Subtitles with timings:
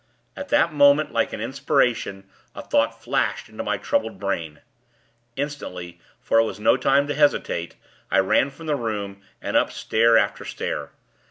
[0.35, 4.61] At that moment, like an inspiration, a thought flashed into my troubled brain.
[5.35, 7.75] Instantly, for it was no time to hesitate,
[8.09, 10.89] I ran from the room, and up stair after stair.